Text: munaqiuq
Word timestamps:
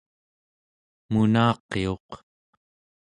munaqiuq 1.11 2.09